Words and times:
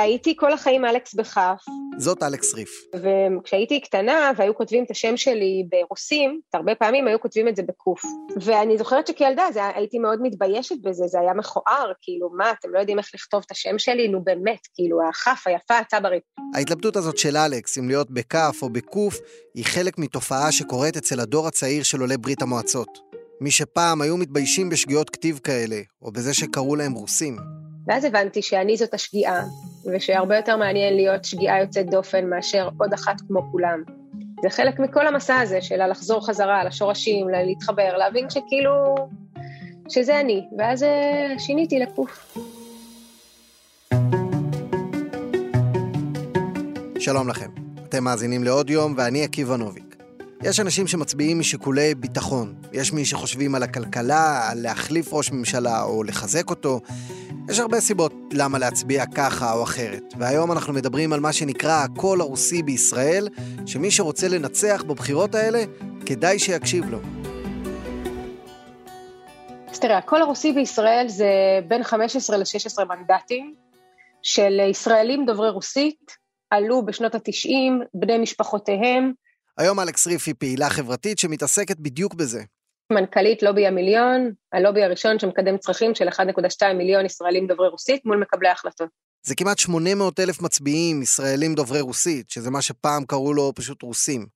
הייתי 0.00 0.36
כל 0.36 0.52
החיים 0.52 0.84
אלכס 0.84 1.14
בכף. 1.14 1.64
זאת 1.98 2.22
אלכס 2.22 2.54
ריף. 2.54 2.70
וכשהייתי 2.94 3.80
קטנה 3.80 4.30
והיו 4.36 4.54
כותבים 4.54 4.84
את 4.84 4.90
השם 4.90 5.16
שלי 5.16 5.64
ברוסים, 5.70 6.40
הרבה 6.54 6.74
פעמים 6.74 7.06
היו 7.06 7.20
כותבים 7.20 7.48
את 7.48 7.56
זה 7.56 7.62
בקוף. 7.62 8.02
ואני 8.40 8.78
זוכרת 8.78 9.06
שכילדה 9.06 9.42
זה, 9.52 9.60
הייתי 9.74 9.98
מאוד 9.98 10.18
מתביישת 10.22 10.76
בזה, 10.82 11.06
זה 11.06 11.20
היה 11.20 11.34
מכוער, 11.34 11.92
כאילו, 12.02 12.30
מה, 12.36 12.50
אתם 12.50 12.68
לא 12.72 12.78
יודעים 12.78 12.98
איך 12.98 13.10
לכתוב 13.14 13.42
את 13.46 13.50
השם 13.50 13.78
שלי? 13.78 14.08
נו 14.08 14.24
באמת, 14.24 14.60
כאילו, 14.74 14.98
הכף, 15.08 15.42
היפה, 15.46 15.78
הצברית. 15.78 16.22
ההתלבטות 16.54 16.96
הזאת 16.96 17.18
של 17.18 17.36
אלכס, 17.36 17.78
אם 17.78 17.88
להיות 17.88 18.10
בכף 18.10 18.58
או 18.62 18.70
בקוף, 18.70 19.18
היא 19.54 19.64
חלק 19.64 19.98
מתופעה 19.98 20.52
שקורית 20.52 20.96
אצל 20.96 21.20
הדור 21.20 21.46
הצעיר 21.46 21.82
של 21.82 22.00
עולי 22.00 22.16
ברית 22.16 22.42
המועצות. 22.42 22.98
מי 23.40 23.50
שפעם 23.50 24.02
היו 24.02 24.16
מתביישים 24.16 24.70
בשגיאות 24.70 25.10
כתיב 25.10 25.40
כאלה, 25.44 25.80
או 26.02 26.12
בזה 26.12 26.34
שקראו 26.34 26.76
להם 26.76 26.92
רוסים. 26.92 27.36
ואז 27.86 28.04
הבנתי 28.04 28.42
שאני 28.42 28.76
זאת 28.76 28.94
השגיאה, 28.94 29.42
ושהרבה 29.86 30.36
יותר 30.36 30.56
מעניין 30.56 30.96
להיות 30.96 31.24
שגיאה 31.24 31.60
יוצאת 31.60 31.90
דופן 31.90 32.30
מאשר 32.30 32.68
עוד 32.78 32.92
אחת 32.92 33.20
כמו 33.28 33.40
כולם. 33.52 33.82
זה 34.42 34.50
חלק 34.50 34.80
מכל 34.80 35.06
המסע 35.06 35.40
הזה 35.40 35.60
של 35.60 35.90
לחזור 35.90 36.26
חזרה 36.26 36.64
לשורשים, 36.64 37.28
להתחבר, 37.28 37.96
להבין 37.96 38.30
שכאילו, 38.30 38.94
שזה 39.88 40.20
אני, 40.20 40.46
ואז 40.58 40.82
אה, 40.82 41.34
שיניתי 41.38 41.78
לקוף. 41.78 42.38
שלום 46.98 47.28
לכם, 47.28 47.50
אתם 47.88 48.04
מאזינים 48.04 48.44
לעוד 48.44 48.70
יום 48.70 48.94
ואני 48.96 49.24
עקיבא 49.24 49.56
נוביק. 49.56 49.96
יש 50.42 50.60
אנשים 50.60 50.86
שמצביעים 50.86 51.38
משיקולי 51.38 51.94
ביטחון, 51.94 52.54
יש 52.72 52.92
מי 52.92 53.04
שחושבים 53.04 53.54
על 53.54 53.62
הכלכלה, 53.62 54.48
על 54.50 54.58
להחליף 54.62 55.12
ראש 55.12 55.32
ממשלה 55.32 55.82
או 55.82 56.02
לחזק 56.02 56.50
אותו. 56.50 56.80
יש 57.50 57.58
הרבה 57.58 57.80
סיבות 57.80 58.12
למה 58.32 58.58
להצביע 58.58 59.06
ככה 59.06 59.52
או 59.52 59.62
אחרת, 59.62 60.14
והיום 60.18 60.52
אנחנו 60.52 60.72
מדברים 60.72 61.12
על 61.12 61.20
מה 61.20 61.32
שנקרא 61.32 61.84
הקול 61.84 62.20
הרוסי 62.20 62.62
בישראל, 62.62 63.28
שמי 63.66 63.90
שרוצה 63.90 64.28
לנצח 64.28 64.82
בבחירות 64.86 65.34
האלה, 65.34 65.64
כדאי 66.06 66.38
שיקשיב 66.38 66.90
לו. 66.90 66.98
אז 69.68 69.80
תראה, 69.80 69.98
הקול 69.98 70.22
הרוסי 70.22 70.52
בישראל 70.52 71.08
זה 71.08 71.28
בין 71.68 71.82
15 71.82 72.36
ל-16 72.36 72.84
מנדטים 72.84 73.54
של 74.22 74.60
ישראלים 74.70 75.26
דוברי 75.26 75.50
רוסית, 75.50 76.16
עלו 76.50 76.86
בשנות 76.86 77.14
ה-90, 77.14 77.84
בני 77.94 78.18
משפחותיהם, 78.18 79.12
היום 79.58 79.80
אלכס 79.80 80.06
ריף 80.06 80.26
היא 80.26 80.34
פעילה 80.38 80.70
חברתית 80.70 81.18
שמתעסקת 81.18 81.76
בדיוק 81.78 82.14
בזה. 82.14 82.42
מנכ"לית 82.90 83.42
לובי 83.42 83.66
המיליון, 83.66 84.32
הלובי 84.52 84.82
הראשון 84.82 85.18
שמקדם 85.18 85.58
צרכים 85.58 85.94
של 85.94 86.08
1.2 86.08 86.72
מיליון 86.74 87.06
ישראלים 87.06 87.46
דוברי 87.46 87.68
רוסית 87.68 88.04
מול 88.04 88.16
מקבלי 88.16 88.48
ההחלטות. 88.48 88.88
זה 89.22 89.34
כמעט 89.34 89.58
800 89.58 90.20
אלף 90.20 90.42
מצביעים 90.42 91.02
ישראלים 91.02 91.54
דוברי 91.54 91.80
רוסית, 91.80 92.30
שזה 92.30 92.50
מה 92.50 92.62
שפעם 92.62 93.04
קראו 93.04 93.34
לו 93.34 93.52
פשוט 93.54 93.82
רוסים. 93.82 94.26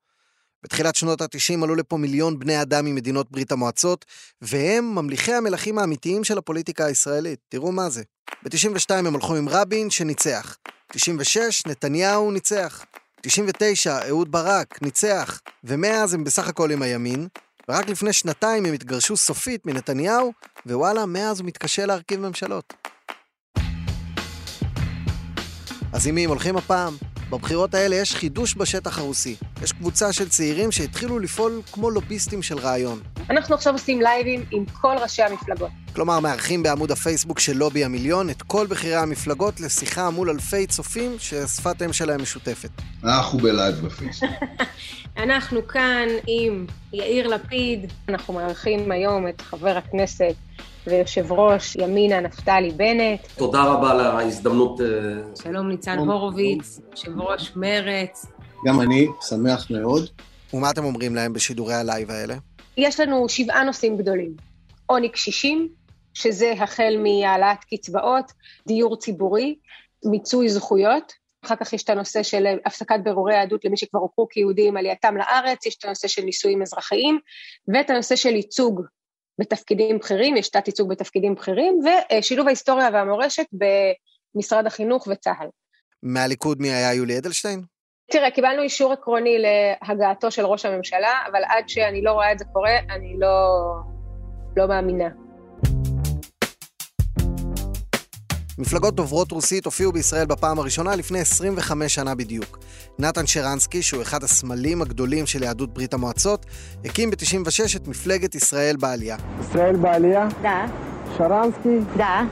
בתחילת 0.62 0.96
שנות 0.96 1.20
ה-90 1.20 1.64
עלו 1.64 1.74
לפה 1.74 1.96
מיליון 1.96 2.38
בני 2.38 2.62
אדם 2.62 2.84
ממדינות 2.84 3.30
ברית 3.30 3.52
המועצות, 3.52 4.04
והם 4.42 4.94
ממליכי 4.94 5.34
המלכים 5.34 5.78
האמיתיים 5.78 6.24
של 6.24 6.38
הפוליטיקה 6.38 6.86
הישראלית. 6.86 7.38
תראו 7.48 7.72
מה 7.72 7.90
זה. 7.90 8.02
ב-92 8.42 8.94
הם 8.94 9.14
הלכו 9.14 9.36
עם 9.36 9.48
רבין, 9.48 9.90
שניצח. 9.90 10.56
96, 10.92 11.66
נתניהו 11.66 12.30
ניצח. 12.30 12.84
99, 13.20 13.98
אהוד 14.08 14.32
ברק, 14.32 14.82
ניצח, 14.82 15.40
ומאז 15.64 16.14
הם 16.14 16.24
בסך 16.24 16.48
הכל 16.48 16.70
עם 16.70 16.82
הימין, 16.82 17.28
ורק 17.68 17.88
לפני 17.88 18.12
שנתיים 18.12 18.66
הם 18.66 18.74
התגרשו 18.74 19.16
סופית 19.16 19.66
מנתניהו, 19.66 20.32
ווואלה, 20.66 21.06
מאז 21.06 21.40
הוא 21.40 21.46
מתקשה 21.46 21.86
להרכיב 21.86 22.20
ממשלות. 22.20 22.74
אז 25.92 26.06
עם 26.06 26.14
מי 26.14 26.24
הם 26.24 26.30
הולכים 26.30 26.56
הפעם? 26.56 27.13
בבחירות 27.30 27.74
האלה 27.74 27.96
יש 27.96 28.14
חידוש 28.14 28.54
בשטח 28.56 28.98
הרוסי. 28.98 29.36
יש 29.62 29.72
קבוצה 29.72 30.12
של 30.12 30.28
צעירים 30.28 30.72
שהתחילו 30.72 31.18
לפעול 31.18 31.62
כמו 31.72 31.90
לוביסטים 31.90 32.42
של 32.42 32.58
רעיון. 32.58 33.00
אנחנו 33.30 33.54
עכשיו 33.54 33.72
עושים 33.72 34.00
לייבים 34.00 34.44
עם 34.50 34.64
כל 34.80 34.96
ראשי 35.02 35.22
המפלגות. 35.22 35.70
כלומר, 35.94 36.20
מארחים 36.20 36.62
בעמוד 36.62 36.90
הפייסבוק 36.90 37.38
של 37.38 37.56
לובי 37.56 37.84
המיליון 37.84 38.30
את 38.30 38.42
כל 38.42 38.66
בכירי 38.66 38.96
המפלגות 38.96 39.60
לשיחה 39.60 40.10
מול 40.10 40.30
אלפי 40.30 40.66
צופים 40.66 41.16
ששפת 41.18 41.82
אם 41.82 41.92
שלהם 41.92 42.22
משותפת. 42.22 42.70
אנחנו 43.04 43.38
בלייב 43.38 43.74
בפייסבוק. 43.74 44.30
אנחנו 45.24 45.66
כאן 45.66 46.08
עם 46.26 46.66
יאיר 46.92 47.28
לפיד, 47.28 47.92
אנחנו 48.08 48.34
מארחים 48.34 48.92
היום 48.92 49.28
את 49.28 49.40
חבר 49.40 49.76
הכנסת 49.76 50.34
ויושב 50.86 51.32
ראש 51.32 51.76
ימינה 51.76 52.20
נפתלי 52.20 52.70
בנט. 52.70 53.20
תודה 53.36 53.64
רבה 53.64 53.90
על 53.90 54.00
ההזדמנות. 54.00 54.80
אה, 54.80 54.86
שלום 55.42 55.68
ניצן 55.68 55.98
הורוביץ, 55.98 56.80
יושב 56.90 57.20
ראש 57.20 57.52
מרץ. 57.56 58.26
גם 58.66 58.80
אני 58.80 59.06
שמח 59.20 59.70
מאוד. 59.70 60.08
ומה 60.54 60.70
אתם 60.70 60.84
אומרים 60.84 61.14
להם 61.14 61.32
בשידורי 61.32 61.74
הלייב 61.74 62.10
האלה? 62.10 62.34
יש 62.76 63.00
לנו 63.00 63.28
שבעה 63.28 63.64
נושאים 63.64 63.96
גדולים. 63.96 64.36
עוני 64.86 65.08
קשישים, 65.08 65.68
שזה 66.14 66.52
החל 66.60 66.96
מהעלאת 67.02 67.64
קצבאות, 67.74 68.32
דיור 68.66 68.96
ציבורי, 68.96 69.54
מיצוי 70.04 70.48
זכויות, 70.48 71.12
אחר 71.44 71.56
כך 71.56 71.72
יש 71.72 71.82
את 71.82 71.90
הנושא 71.90 72.22
של 72.22 72.46
הפסקת 72.66 72.96
בירורי 73.04 73.34
יהדות 73.34 73.64
למי 73.64 73.76
שכבר 73.76 74.00
הוכרו 74.00 74.28
כיהודים 74.28 74.76
עלייתם 74.76 75.16
לארץ, 75.16 75.66
יש 75.66 75.76
את 75.78 75.84
הנושא 75.84 76.08
של 76.08 76.22
נישואים 76.22 76.62
אזרחיים, 76.62 77.18
ואת 77.74 77.90
הנושא 77.90 78.16
של 78.16 78.34
ייצוג 78.34 78.80
בתפקידים 79.40 79.98
בכירים, 79.98 80.36
יש 80.36 80.48
תת 80.48 80.66
ייצוג 80.68 80.88
בתפקידים 80.88 81.34
בכירים, 81.34 81.78
ושילוב 82.18 82.46
ההיסטוריה 82.46 82.88
והמורשת 82.92 83.46
במשרד 83.52 84.66
החינוך 84.66 85.08
וצה"ל. 85.10 85.48
מהליכוד 86.02 86.60
מי 86.60 86.70
היה 86.70 86.94
יולי 86.94 87.18
אדלשטיין? 87.18 87.62
תראה, 88.10 88.30
קיבלנו 88.30 88.62
אישור 88.62 88.92
עקרוני 88.92 89.36
להגעתו 89.38 90.30
של 90.30 90.46
ראש 90.46 90.66
הממשלה, 90.66 91.12
אבל 91.30 91.42
עד 91.44 91.68
שאני 91.68 92.02
לא 92.02 92.12
רואה 92.12 92.32
את 92.32 92.38
זה 92.38 92.44
קורה, 92.52 92.78
אני 92.78 93.14
לא, 93.18 93.48
לא 94.56 94.68
מאמינה. 94.68 95.08
מפלגות 98.58 98.94
דוברות 98.94 99.32
רוסית 99.32 99.64
הופיעו 99.64 99.92
בישראל 99.92 100.26
בפעם 100.26 100.58
הראשונה 100.58 100.96
לפני 100.96 101.20
25 101.20 101.94
שנה 101.94 102.14
בדיוק. 102.14 102.58
נתן 102.98 103.26
שרנסקי, 103.26 103.82
שהוא 103.82 104.02
אחד 104.02 104.24
הסמלים 104.24 104.82
הגדולים 104.82 105.26
של 105.26 105.42
יהדות 105.42 105.74
ברית 105.74 105.94
המועצות, 105.94 106.46
הקים 106.84 107.10
ב-96 107.10 107.76
את 107.76 107.88
מפלגת 107.88 108.34
ישראל 108.34 108.76
בעלייה. 108.76 109.16
ישראל 109.40 109.76
בעלייה? 109.76 110.28
דה. 110.42 110.66
שרנסקי? 111.16 111.78
דה. 111.96 112.22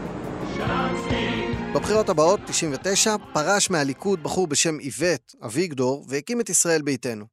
בבחירות 1.74 2.08
הבאות, 2.08 2.40
99, 2.46 3.16
פרש 3.32 3.70
מהליכוד 3.70 4.22
בחור 4.22 4.46
בשם 4.46 4.80
איווט, 4.80 5.34
אביגדור, 5.44 6.04
והקים 6.08 6.40
את 6.40 6.50
ישראל 6.50 6.82
ביתנו. 6.82 7.24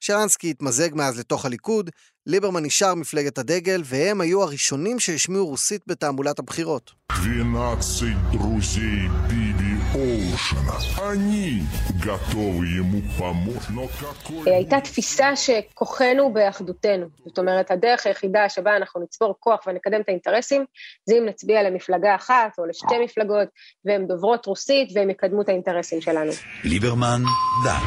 שרנסקי 0.00 0.50
התמזג 0.50 0.88
מאז 0.94 1.18
לתוך 1.18 1.44
הליכוד, 1.44 1.90
ליברמן 2.27 2.65
נשאר 2.65 2.95
מפלגת 2.95 3.37
הדגל, 3.37 3.81
והם 3.85 4.21
היו 4.21 4.43
הראשונים 4.43 4.99
שהשמיעו 4.99 5.45
רוסית 5.47 5.81
בתעמולת 5.87 6.39
הבחירות. 6.39 6.91
12 7.11 8.09
друзей 8.31 9.07
Билли 9.29 9.73
Оушена. 9.93 10.77
они 11.11 11.63
готовы 12.03 12.67
ему 12.67 13.01
помочь, 13.17 13.69
но 13.69 13.87
какой... 13.87 14.53
הייתה 14.55 14.81
תפיסה 14.81 15.35
שכוחנו 15.35 16.33
באחדותנו. 16.33 17.05
זאת 17.25 17.37
אומרת, 17.39 17.71
הדרך 17.71 18.05
היחידה 18.05 18.49
שבה 18.49 18.77
אנחנו 18.77 19.01
נצבור 19.01 19.35
כוח 19.39 19.59
ונקדם 19.67 20.01
את 20.01 20.09
האינטרסים, 20.09 20.65
זה 21.05 21.15
אם 21.15 21.25
נצביע 21.25 21.63
למפלגה 21.63 22.15
אחת 22.15 22.51
או 22.57 22.65
לשתי 22.65 22.95
מפלגות, 23.03 23.47
והן 23.85 24.07
דוברות 24.07 24.45
רוסית 24.45 24.89
והן 24.95 25.09
יקדמו 25.09 25.41
את 25.41 25.49
האינטרסים 25.49 26.01
שלנו. 26.01 26.31
ליברמן, 26.63 27.21
דה. 27.65 27.77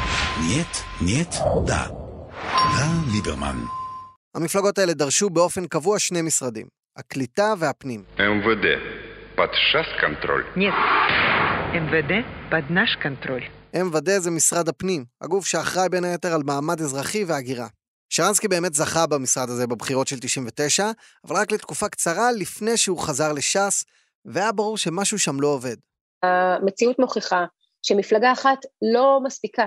נייט, 0.48 0.76
נייט, 1.00 1.34
דה. 1.66 1.86
דה 2.76 2.86
ליברמן. 3.12 3.79
המפלגות 4.34 4.78
האלה 4.78 4.94
דרשו 4.94 5.30
באופן 5.30 5.66
קבוע 5.66 5.98
שני 5.98 6.22
משרדים, 6.22 6.66
הקליטה 6.96 7.54
והפנים. 7.58 8.04
MVD. 8.18 8.66
под 9.36 9.50
шас 9.72 9.88
контроль? 10.00 10.44
Нет. 10.56 10.74
МВД 11.74 12.12
под 12.50 12.70
наш 12.70 12.96
контроль. 13.02 13.44
MVD 13.76 14.18
זה 14.18 14.30
משרד 14.30 14.68
הפנים, 14.68 15.04
הגוף 15.20 15.46
שאחראי 15.46 15.88
בין 15.88 16.04
היתר 16.04 16.34
על 16.34 16.42
מעמד 16.44 16.80
אזרחי 16.80 17.24
והגירה. 17.24 17.66
שרנסקי 18.10 18.48
באמת 18.48 18.74
זכה 18.74 19.06
במשרד 19.06 19.48
הזה 19.48 19.66
בבחירות 19.66 20.08
של 20.08 20.16
99, 20.20 20.90
אבל 21.26 21.36
רק 21.36 21.52
לתקופה 21.52 21.88
קצרה 21.88 22.32
לפני 22.32 22.76
שהוא 22.76 22.98
חזר 22.98 23.32
לש"ס, 23.32 23.84
והיה 24.24 24.52
ברור 24.52 24.78
שמשהו 24.78 25.18
שם 25.18 25.40
לא 25.40 25.48
עובד. 25.48 25.76
המציאות 26.22 26.98
מוכיחה 26.98 27.44
שמפלגה 27.82 28.32
אחת 28.32 28.58
לא 28.94 29.20
מספיקה. 29.24 29.66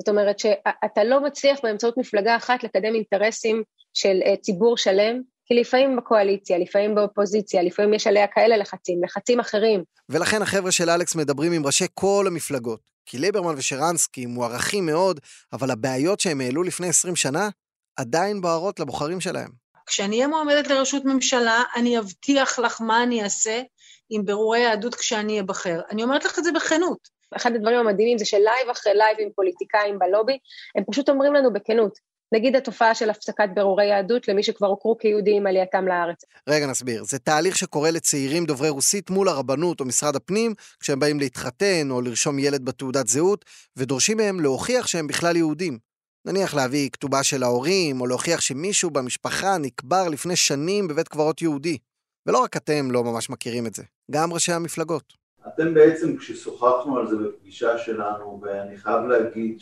זאת 0.00 0.08
אומרת 0.08 0.38
שאתה 0.38 1.04
לא 1.04 1.24
מצליח 1.24 1.58
באמצעות 1.62 1.98
מפלגה 1.98 2.36
אחת 2.36 2.64
לקדם 2.64 2.94
אינטרסים 2.94 3.62
של 3.93 4.19
אה, 4.25 4.37
ציבור 4.37 4.77
שלם, 4.77 5.21
כי 5.45 5.53
לפעמים 5.53 5.95
בקואליציה, 5.95 6.57
לפעמים 6.57 6.95
באופוזיציה, 6.95 7.63
לפעמים 7.63 7.93
יש 7.93 8.07
עליה 8.07 8.27
כאלה 8.27 8.57
לחצים, 8.57 9.03
לחצים 9.03 9.39
אחרים. 9.39 9.83
ולכן 10.09 10.41
החבר'ה 10.41 10.71
של 10.71 10.89
אלכס 10.89 11.15
מדברים 11.15 11.51
עם 11.53 11.65
ראשי 11.65 11.85
כל 11.93 12.25
המפלגות. 12.27 12.93
כי 13.05 13.17
ליברמן 13.17 13.53
ושרנסקי 13.57 14.25
מוערכים 14.25 14.85
מאוד, 14.85 15.19
אבל 15.53 15.71
הבעיות 15.71 16.19
שהם 16.19 16.41
העלו 16.41 16.63
לפני 16.63 16.87
20 16.87 17.15
שנה 17.15 17.49
עדיין 17.97 18.41
בוערות 18.41 18.79
לבוחרים 18.79 19.21
שלהם. 19.21 19.49
כשאני 19.85 20.15
אהיה 20.15 20.27
מועמדת 20.27 20.67
לראשות 20.67 21.05
ממשלה, 21.05 21.63
אני 21.75 21.99
אבטיח 21.99 22.59
לך 22.59 22.81
מה 22.81 23.03
אני 23.03 23.23
אעשה 23.23 23.61
עם 24.09 24.25
בירורי 24.25 24.59
יהדות 24.59 24.95
כשאני 24.95 25.39
אבחר. 25.39 25.81
אני 25.91 26.03
אומרת 26.03 26.25
לך 26.25 26.39
את 26.39 26.43
זה 26.43 26.51
בכנות. 26.51 27.07
אחד 27.35 27.55
הדברים 27.55 27.79
המדהימים 27.79 28.17
זה 28.17 28.25
שלייב 28.25 28.69
אחרי 28.71 28.93
לייב 28.95 29.17
עם 29.19 29.29
פוליטיקאים 29.35 29.99
בלובי, 29.99 30.37
הם 30.75 30.83
פשוט 30.91 31.09
אומרים 31.09 31.33
לנו 31.33 31.53
בכנות, 31.53 31.99
נגיד 32.33 32.55
התופעה 32.55 32.95
של 32.95 33.09
הפסקת 33.09 33.49
בירורי 33.55 33.85
יהדות 33.85 34.27
למי 34.27 34.43
שכבר 34.43 34.67
הוכרו 34.67 34.97
כיהודים 34.97 35.37
עם 35.37 35.47
עלייתם 35.47 35.87
לארץ. 35.87 36.25
רגע, 36.49 36.67
נסביר. 36.67 37.03
זה 37.03 37.19
תהליך 37.19 37.57
שקורה 37.57 37.91
לצעירים 37.91 38.45
דוברי 38.45 38.69
רוסית 38.69 39.09
מול 39.09 39.27
הרבנות 39.27 39.79
או 39.79 39.85
משרד 39.85 40.15
הפנים, 40.15 40.53
כשהם 40.79 40.99
באים 40.99 41.19
להתחתן 41.19 41.87
או 41.91 42.01
לרשום 42.01 42.39
ילד 42.39 42.65
בתעודת 42.65 43.07
זהות, 43.07 43.45
ודורשים 43.77 44.17
מהם 44.17 44.39
להוכיח 44.39 44.87
שהם 44.87 45.07
בכלל 45.07 45.35
יהודים. 45.35 45.77
נניח 46.25 46.55
להביא 46.55 46.89
כתובה 46.89 47.23
של 47.23 47.43
ההורים, 47.43 48.01
או 48.01 48.07
להוכיח 48.07 48.41
שמישהו 48.41 48.89
במשפחה 48.89 49.57
נקבר 49.57 50.09
לפני 50.09 50.35
שנים 50.35 50.87
בבית 50.87 51.07
קברות 51.07 51.41
יהודי. 51.41 51.77
ולא 52.25 52.43
רק 52.43 52.57
אתם 52.57 52.91
לא 52.91 53.03
ממש 53.03 53.29
מכירים 53.29 53.67
את 53.67 53.73
זה, 53.73 53.83
גם 54.11 54.33
ראשי 54.33 54.51
המפלגות. 54.51 55.13
אתם 55.47 55.73
בעצם, 55.73 56.17
כששוחחנו 56.17 56.97
על 56.97 57.07
זה 57.07 57.15
בפגישה 57.15 57.77
שלנו, 57.77 58.41
ואני 58.43 58.77
חייב 58.77 59.01
להגיד 59.01 59.59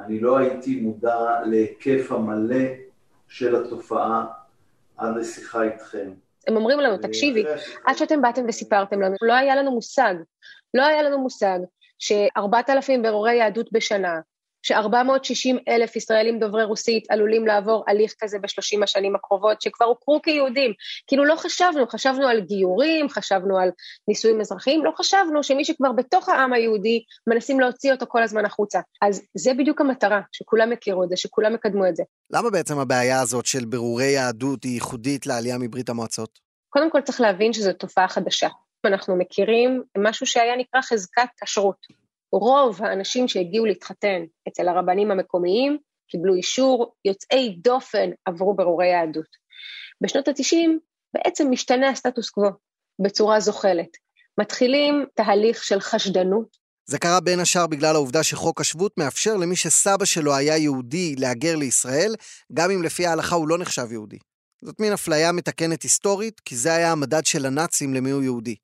שאני 0.00 0.20
לא 0.20 0.38
הייתי 0.38 0.80
מודע 0.80 1.40
להיקף 1.44 2.12
המלא 2.12 2.64
של 3.28 3.56
התופעה 3.56 4.26
עד 4.96 5.16
לשיחה 5.16 5.62
איתכם. 5.62 6.10
הם 6.46 6.56
אומרים 6.56 6.80
לנו, 6.80 6.98
תקשיבי, 6.98 7.44
עד 7.84 7.96
שאתם 7.96 8.22
באתם 8.22 8.44
וסיפרתם 8.48 9.00
לנו, 9.00 9.16
לא 9.22 9.32
היה 9.32 9.56
לנו 9.56 9.70
מושג, 9.70 10.14
לא 10.74 10.86
היה 10.86 11.02
לנו 11.02 11.18
מושג 11.18 11.58
ש-4,000 11.98 13.02
בירורי 13.02 13.34
יהדות 13.34 13.72
בשנה, 13.72 14.20
ש-460 14.62 15.56
אלף 15.68 15.96
ישראלים 15.96 16.38
דוברי 16.38 16.64
רוסית 16.64 17.10
עלולים 17.10 17.46
לעבור 17.46 17.84
הליך 17.86 18.14
כזה 18.20 18.38
בשלושים 18.38 18.82
השנים 18.82 19.14
הקרובות, 19.14 19.62
שכבר 19.62 19.86
הוכרו 19.86 20.22
כיהודים. 20.22 20.72
כאילו 21.06 21.24
לא 21.24 21.36
חשבנו, 21.36 21.86
חשבנו 21.88 22.26
על 22.26 22.40
גיורים, 22.40 23.08
חשבנו 23.08 23.58
על 23.58 23.70
נישואים 24.08 24.40
אזרחיים, 24.40 24.84
לא 24.84 24.92
חשבנו 24.96 25.42
שמי 25.42 25.64
שכבר 25.64 25.92
בתוך 25.92 26.28
העם 26.28 26.52
היהודי, 26.52 27.02
מנסים 27.26 27.60
להוציא 27.60 27.92
אותו 27.92 28.06
כל 28.08 28.22
הזמן 28.22 28.44
החוצה. 28.44 28.80
אז 29.02 29.22
זה 29.34 29.54
בדיוק 29.54 29.80
המטרה, 29.80 30.20
שכולם 30.32 30.72
יכירו 30.72 31.04
את 31.04 31.08
זה, 31.08 31.16
שכולם 31.16 31.54
יקדמו 31.54 31.88
את 31.88 31.96
זה. 31.96 32.02
למה 32.32 32.50
בעצם 32.50 32.78
הבעיה 32.78 33.20
הזאת 33.20 33.46
של 33.46 33.64
בירורי 33.64 34.10
יהדות 34.10 34.64
היא 34.64 34.74
ייחודית 34.74 35.26
לעלייה 35.26 35.58
מברית 35.58 35.88
המועצות? 35.88 36.38
קודם 36.68 36.90
כל 36.90 37.00
צריך 37.00 37.20
להבין 37.20 37.52
שזו 37.52 37.72
תופעה 37.72 38.08
חדשה. 38.08 38.48
אנחנו 38.86 39.16
מכירים 39.16 39.82
משהו 39.98 40.26
שהיה 40.26 40.56
נקרא 40.56 40.80
חזקת 40.82 41.28
כשרות. 41.44 41.99
רוב 42.32 42.82
האנשים 42.82 43.28
שהגיעו 43.28 43.66
להתחתן 43.66 44.22
אצל 44.48 44.68
הרבנים 44.68 45.10
המקומיים 45.10 45.78
קיבלו 46.10 46.34
אישור, 46.34 46.94
יוצאי 47.04 47.56
דופן 47.62 48.10
עברו 48.24 48.54
ברורי 48.54 48.86
יהדות. 48.86 49.36
בשנות 50.00 50.28
ה-90 50.28 50.68
בעצם 51.14 51.46
משתנה 51.50 51.88
הסטטוס 51.88 52.30
קוו 52.30 52.50
בצורה 53.02 53.40
זוחלת. 53.40 53.88
מתחילים 54.40 55.06
תהליך 55.14 55.64
של 55.64 55.80
חשדנות. 55.80 56.56
זה 56.86 56.98
קרה 56.98 57.20
בין 57.20 57.40
השאר 57.40 57.66
בגלל 57.66 57.94
העובדה 57.94 58.22
שחוק 58.22 58.60
השבות 58.60 58.98
מאפשר 58.98 59.36
למי 59.36 59.56
שסבא 59.56 60.04
שלו 60.04 60.34
היה 60.34 60.56
יהודי 60.56 61.14
להגר 61.16 61.56
לישראל, 61.56 62.14
גם 62.52 62.70
אם 62.70 62.82
לפי 62.82 63.06
ההלכה 63.06 63.34
הוא 63.34 63.48
לא 63.48 63.58
נחשב 63.58 63.92
יהודי. 63.92 64.18
זאת 64.64 64.80
מין 64.80 64.92
אפליה 64.92 65.32
מתקנת 65.32 65.82
היסטורית, 65.82 66.40
כי 66.40 66.56
זה 66.56 66.74
היה 66.74 66.92
המדד 66.92 67.26
של 67.26 67.46
הנאצים 67.46 67.94
למי 67.94 68.10
הוא 68.10 68.22
יהודי. 68.22 68.54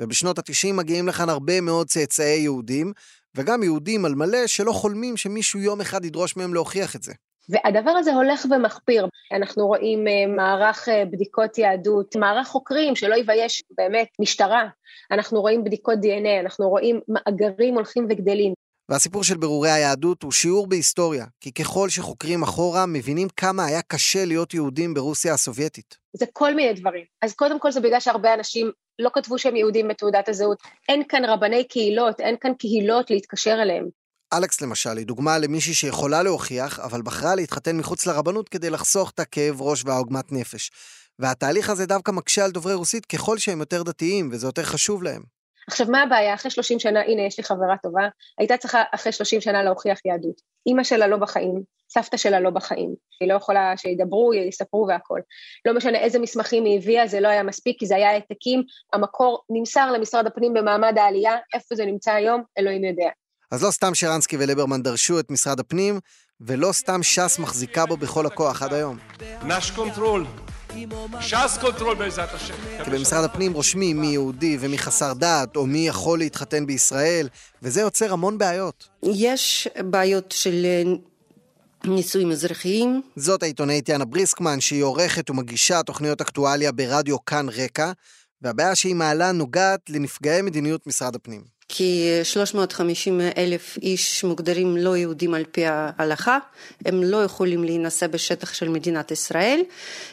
ובשנות 0.00 0.38
ה-90 0.38 0.72
מגיעים 0.72 1.08
לכאן 1.08 1.28
הרבה 1.28 1.60
מאוד 1.60 1.86
צאצאי 1.86 2.40
יהודים, 2.40 2.92
וגם 3.36 3.62
יהודים 3.62 4.04
על 4.04 4.14
מלא 4.14 4.46
שלא 4.46 4.72
חולמים 4.72 5.16
שמישהו 5.16 5.60
יום 5.60 5.80
אחד 5.80 6.04
ידרוש 6.04 6.36
מהם 6.36 6.54
להוכיח 6.54 6.96
את 6.96 7.02
זה. 7.02 7.12
והדבר 7.48 7.90
הזה 7.90 8.14
הולך 8.14 8.44
ומחפיר. 8.50 9.06
אנחנו 9.32 9.66
רואים 9.66 10.06
uh, 10.06 10.36
מערך 10.36 10.88
uh, 10.88 10.92
בדיקות 11.12 11.58
יהדות, 11.58 12.16
מערך 12.16 12.48
חוקרים 12.48 12.96
שלא 12.96 13.14
יבייש 13.14 13.62
באמת 13.78 14.08
משטרה. 14.20 14.68
אנחנו 15.10 15.40
רואים 15.40 15.64
בדיקות 15.64 15.98
DNA, 15.98 16.44
אנחנו 16.44 16.68
רואים 16.68 17.00
מאגרים 17.08 17.74
הולכים 17.74 18.06
וגדלים. 18.10 18.52
והסיפור 18.88 19.24
של 19.24 19.36
בירורי 19.36 19.70
היהדות 19.70 20.22
הוא 20.22 20.32
שיעור 20.32 20.66
בהיסטוריה, 20.66 21.26
כי 21.40 21.52
ככל 21.52 21.88
שחוקרים 21.88 22.42
אחורה, 22.42 22.86
מבינים 22.86 23.28
כמה 23.36 23.64
היה 23.64 23.82
קשה 23.82 24.24
להיות 24.24 24.54
יהודים 24.54 24.94
ברוסיה 24.94 25.34
הסובייטית. 25.34 25.96
זה 26.12 26.26
כל 26.32 26.54
מיני 26.54 26.72
דברים. 26.72 27.04
אז 27.22 27.34
קודם 27.34 27.60
כל 27.60 27.70
זה 27.72 27.80
בגלל 27.80 28.00
שהרבה 28.00 28.34
אנשים 28.34 28.70
לא 29.00 29.10
כתבו 29.14 29.38
שהם 29.38 29.56
יהודים 29.56 29.88
בתעודת 29.88 30.28
הזהות. 30.28 30.58
אין 30.88 31.02
כאן 31.08 31.24
רבני 31.24 31.64
קהילות, 31.64 32.20
אין 32.20 32.36
כאן 32.40 32.52
קהילות 32.54 33.10
להתקשר 33.10 33.58
אליהם. 33.62 33.88
אלכס 34.32 34.60
למשל 34.60 34.96
היא 34.96 35.06
דוגמה 35.06 35.38
למישהי 35.38 35.74
שיכולה 35.74 36.22
להוכיח, 36.22 36.80
אבל 36.80 37.02
בחרה 37.02 37.34
להתחתן 37.34 37.76
מחוץ 37.76 38.06
לרבנות 38.06 38.48
כדי 38.48 38.70
לחסוך 38.70 39.10
את 39.10 39.20
הכאב 39.20 39.62
ראש 39.62 39.82
והעוגמת 39.84 40.32
נפש. 40.32 40.70
והתהליך 41.18 41.70
הזה 41.70 41.86
דווקא 41.86 42.10
מקשה 42.10 42.44
על 42.44 42.50
דוברי 42.50 42.74
רוסית 42.74 43.06
ככל 43.06 43.38
שהם 43.38 43.60
יותר 43.60 43.82
דתיים, 43.82 44.28
וזה 44.32 44.46
יותר 44.46 44.62
חשוב 44.62 45.02
להם. 45.02 45.22
עכשיו, 45.68 45.86
מה 45.86 46.02
הבעיה? 46.02 46.34
אחרי 46.34 46.50
30 46.50 46.78
שנה, 46.78 47.00
הנה, 47.00 47.22
יש 47.22 47.38
לי 47.38 47.44
חברה 47.44 47.76
טובה, 47.82 48.08
הייתה 48.38 48.56
צריכה 48.56 48.82
אחרי 48.94 49.12
30 49.12 49.40
שנה 49.40 49.62
להוכיח 49.62 49.98
יהדות. 50.04 50.40
אימא 50.66 50.84
שלה 50.84 51.06
לא 51.06 51.16
בחיים, 51.16 51.62
סבתא 51.92 52.16
שלה 52.16 52.40
לא 52.40 52.50
בחיים. 52.50 52.94
היא 53.20 53.28
לא 53.28 53.34
יכולה 53.34 53.72
שידברו, 53.76 54.34
יספרו 54.34 54.86
והכול. 54.88 55.20
לא 55.64 55.74
משנה 55.74 55.98
איזה 55.98 56.18
מסמכים 56.18 56.64
היא 56.64 56.78
הביאה, 56.78 57.06
זה 57.06 57.20
לא 57.20 57.28
היה 57.28 57.42
מספיק, 57.42 57.76
כי 57.78 57.86
זה 57.86 57.96
היה 57.96 58.10
העתקים, 58.10 58.62
המקור 58.92 59.42
נמסר 59.50 59.92
למשרד 59.92 60.26
הפנים 60.26 60.54
במעמד 60.54 60.98
העלייה, 60.98 61.36
איפה 61.54 61.74
זה 61.74 61.86
נמצא 61.86 62.12
היום, 62.12 62.42
אלוהים 62.58 62.84
יודע. 62.84 63.08
אז 63.52 63.64
לא 63.64 63.70
סתם 63.70 63.94
שרנסקי 63.94 64.36
וליברמן 64.36 64.82
דרשו 64.82 65.20
את 65.20 65.30
משרד 65.30 65.60
הפנים, 65.60 66.00
ולא 66.40 66.72
סתם 66.72 67.02
ש"ס 67.02 67.38
מחזיקה 67.38 67.86
בו 67.86 67.96
בכל 67.96 68.26
הכוח 68.26 68.62
עד 68.62 68.72
היום. 68.72 68.98
Наш 69.44 69.70
контроль. 69.70 70.26
ש"ס 71.20 71.58
контроль 71.60 71.94
בעזרת 71.94 72.34
השם. 72.34 72.54
כי 72.84 72.90
במשרד 72.90 73.24
הפנים 73.24 73.52
רושמים 73.52 74.00
מי 74.00 74.06
יהודי 74.06 74.56
ומי 74.60 74.78
חסר 74.78 75.12
דת, 75.12 75.56
או 75.56 75.66
מי 75.66 75.88
יכול 75.88 76.18
להתחתן 76.18 76.66
בישראל, 76.66 77.28
וזה 77.62 77.80
יוצר 77.80 78.12
המון 78.12 78.38
בעיות. 78.38 78.88
יש 79.02 79.68
בעיות 79.84 80.32
של 80.32 80.66
נישואים 81.84 82.30
אזרחיים. 82.30 83.02
זאת 83.16 83.42
העיתונאית 83.42 83.88
יאנה 83.88 84.04
בריסקמן, 84.04 84.60
שהיא 84.60 84.82
עורכת 84.82 85.30
ומגישה 85.30 85.82
תוכניות 85.82 86.20
אקטואליה 86.20 86.72
ברדיו 86.72 87.24
כאן 87.24 87.46
רקע, 87.48 87.92
והבעיה 88.42 88.74
שהיא 88.74 88.94
מעלה 88.94 89.32
נוגעת 89.32 89.80
לנפגעי 89.90 90.42
מדיניות 90.42 90.86
משרד 90.86 91.14
הפנים. 91.14 91.60
כ-350 91.72 93.10
אלף 93.36 93.76
איש 93.82 94.24
מוגדרים 94.24 94.76
לא 94.76 94.96
יהודים 94.96 95.34
על 95.34 95.44
פי 95.52 95.66
ההלכה, 95.66 96.38
הם 96.84 97.02
לא 97.02 97.24
יכולים 97.24 97.64
להינשא 97.64 98.06
בשטח 98.06 98.52
של 98.52 98.68
מדינת 98.68 99.10
ישראל, 99.10 99.60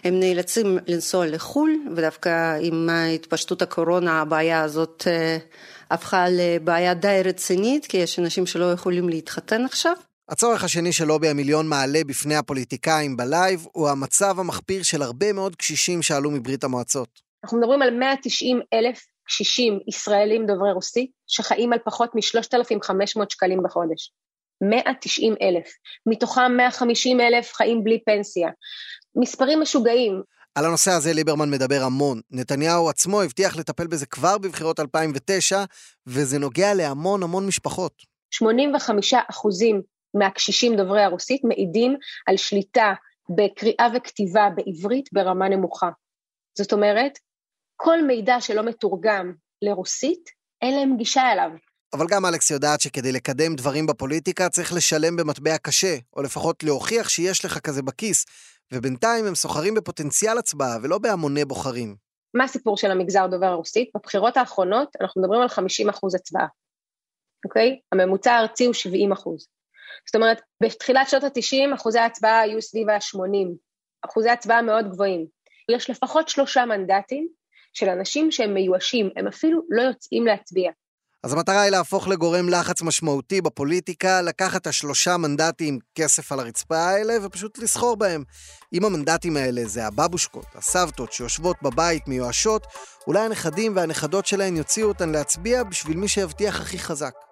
הם 0.03 0.19
נאלצים 0.19 0.77
לנסוע 0.87 1.25
לחו"ל, 1.25 1.71
ודווקא 1.95 2.57
עם 2.61 2.89
התפשטות 2.89 3.61
הקורונה 3.61 4.21
הבעיה 4.21 4.61
הזאת 4.61 5.03
אה, 5.07 5.37
הפכה 5.91 6.25
לבעיה 6.29 6.93
די 6.93 7.21
רצינית, 7.25 7.85
כי 7.85 7.97
יש 7.97 8.19
אנשים 8.19 8.45
שלא 8.45 8.71
יכולים 8.71 9.09
להתחתן 9.09 9.65
עכשיו. 9.65 9.93
הצורך 10.29 10.63
השני 10.63 10.91
של 10.91 11.05
לובי 11.05 11.29
המיליון 11.29 11.67
מעלה 11.67 11.99
בפני 12.07 12.35
הפוליטיקאים 12.35 13.17
בלייב 13.17 13.65
הוא 13.71 13.89
המצב 13.89 14.39
המחפיר 14.39 14.83
של 14.83 15.01
הרבה 15.01 15.33
מאוד 15.33 15.55
קשישים 15.55 16.01
שעלו 16.01 16.31
מברית 16.31 16.63
המועצות. 16.63 17.09
אנחנו 17.43 17.57
מדברים 17.57 17.81
על 17.81 17.99
190 17.99 18.59
אלף 18.73 19.05
קשישים 19.27 19.79
ישראלים 19.87 20.45
דוברי 20.45 20.71
רוסית 20.71 21.11
שחיים 21.27 21.73
על 21.73 21.79
פחות 21.85 22.15
מ-3,500 22.15 23.25
שקלים 23.29 23.63
בחודש. 23.63 24.11
190 24.69 25.35
אלף, 25.41 25.67
מתוכם 26.05 26.51
150 26.57 27.21
אלף 27.21 27.53
חיים 27.53 27.83
בלי 27.83 27.99
פנסיה. 28.05 28.49
מספרים 29.15 29.61
משוגעים. 29.61 30.21
על 30.55 30.65
הנושא 30.65 30.91
הזה 30.91 31.13
ליברמן 31.13 31.49
מדבר 31.49 31.83
המון. 31.83 32.21
נתניהו 32.31 32.89
עצמו 32.89 33.21
הבטיח 33.21 33.57
לטפל 33.57 33.87
בזה 33.87 34.05
כבר 34.05 34.37
בבחירות 34.37 34.79
2009, 34.79 35.63
וזה 36.07 36.39
נוגע 36.39 36.73
להמון 36.73 37.23
המון 37.23 37.47
משפחות. 37.47 37.93
85 38.31 39.13
אחוזים 39.29 39.81
מהקשישים 40.17 40.75
דוברי 40.75 41.01
הרוסית 41.01 41.43
מעידים 41.43 41.95
על 42.27 42.37
שליטה 42.37 42.93
בקריאה 43.29 43.87
וכתיבה 43.95 44.49
בעברית 44.55 45.09
ברמה 45.13 45.49
נמוכה. 45.49 45.89
זאת 46.57 46.73
אומרת, 46.73 47.19
כל 47.75 48.01
מידע 48.01 48.41
שלא 48.41 48.63
מתורגם 48.63 49.33
לרוסית, 49.61 50.29
אין 50.61 50.75
להם 50.75 50.97
גישה 50.97 51.31
אליו. 51.31 51.49
אבל 51.93 52.05
גם 52.09 52.25
אלכס 52.25 52.51
יודעת 52.51 52.81
שכדי 52.81 53.11
לקדם 53.11 53.55
דברים 53.55 53.85
בפוליטיקה 53.85 54.49
צריך 54.49 54.73
לשלם 54.73 55.15
במטבע 55.15 55.57
קשה, 55.57 55.95
או 56.15 56.21
לפחות 56.21 56.63
להוכיח 56.63 57.09
שיש 57.09 57.45
לך 57.45 57.59
כזה 57.59 57.81
בכיס, 57.81 58.25
ובינתיים 58.73 59.25
הם 59.25 59.35
סוחרים 59.35 59.73
בפוטנציאל 59.73 60.37
הצבעה 60.37 60.77
ולא 60.83 60.97
בהמוני 60.97 61.45
בוחרים. 61.45 61.95
מה 62.33 62.43
הסיפור 62.43 62.77
של 62.77 62.91
המגזר 62.91 63.27
דובר 63.27 63.45
הרוסית? 63.45 63.89
בבחירות 63.95 64.37
האחרונות 64.37 64.95
אנחנו 65.01 65.21
מדברים 65.21 65.41
על 65.41 65.47
50 65.47 65.89
אחוז 65.89 66.15
הצבעה, 66.15 66.47
אוקיי? 67.45 67.79
הממוצע 67.91 68.33
הארצי 68.33 68.65
הוא 68.65 68.73
70 68.73 69.11
אחוז. 69.11 69.47
זאת 70.05 70.15
אומרת, 70.15 70.41
בתחילת 70.63 71.09
שנות 71.09 71.23
ה-90 71.23 71.75
אחוזי 71.75 71.99
ההצבעה 71.99 72.41
היו 72.41 72.61
סביב 72.61 72.89
ה-80, 72.89 73.47
אחוזי 74.05 74.29
הצבעה 74.29 74.61
מאוד 74.61 74.89
גבוהים. 74.89 75.25
יש 75.71 75.89
לפחות 75.89 76.29
שלושה 76.29 76.65
מנדטים 76.65 77.27
של 77.73 77.89
אנשים 77.89 78.31
שהם 78.31 78.53
מיואשים, 78.53 79.09
הם 79.15 79.27
אפילו 79.27 79.61
לא 79.69 79.81
יוצאים 79.81 80.25
להצביע. 80.25 80.71
אז 81.23 81.33
המטרה 81.33 81.61
היא 81.61 81.71
להפוך 81.71 82.07
לגורם 82.07 82.49
לחץ 82.49 82.81
משמעותי 82.81 83.41
בפוליטיקה, 83.41 84.21
לקחת 84.21 84.61
את 84.61 84.67
השלושה 84.67 85.17
מנדטים 85.17 85.79
כסף 85.95 86.31
על 86.31 86.39
הרצפה 86.39 86.77
האלה 86.77 87.13
ופשוט 87.23 87.57
לסחור 87.57 87.95
בהם. 87.95 88.23
אם 88.73 88.85
המנדטים 88.85 89.37
האלה 89.37 89.61
זה 89.65 89.87
הבבושקות, 89.87 90.45
הסבתות 90.55 91.13
שיושבות 91.13 91.57
בבית 91.61 92.07
מיואשות, 92.07 92.67
אולי 93.07 93.19
הנכדים 93.19 93.75
והנכדות 93.75 94.25
שלהן 94.25 94.55
יוציאו 94.55 94.87
אותן 94.87 95.09
להצביע 95.09 95.63
בשביל 95.63 95.97
מי 95.97 96.07
שיבטיח 96.07 96.61
הכי 96.61 96.79
חזק. 96.79 97.26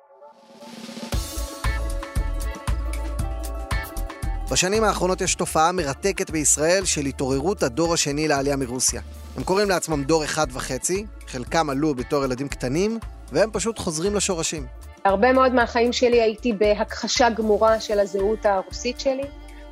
בשנים 4.51 4.83
האחרונות 4.83 5.21
יש 5.21 5.35
תופעה 5.35 5.71
מרתקת 5.71 6.29
בישראל 6.29 6.85
של 6.85 7.01
התעוררות 7.01 7.63
הדור 7.63 7.93
השני 7.93 8.27
לעלייה 8.27 8.55
מרוסיה. 8.55 9.01
הם 9.37 9.43
קוראים 9.43 9.69
לעצמם 9.69 10.03
דור 10.03 10.23
אחד 10.23 10.47
וחצי, 10.53 11.05
חלקם 11.27 11.69
עלו 11.69 11.95
בתור 11.95 12.23
ילדים 12.23 12.47
קטנים, 12.47 12.99
והם 13.31 13.49
פשוט 13.53 13.79
חוזרים 13.79 14.15
לשורשים. 14.15 14.65
הרבה 15.05 15.33
מאוד 15.33 15.53
מהחיים 15.53 15.93
שלי 15.93 16.21
הייתי 16.21 16.53
בהכחשה 16.53 17.29
גמורה 17.29 17.79
של 17.79 17.99
הזהות 17.99 18.45
הרוסית 18.45 18.99
שלי. 18.99 19.23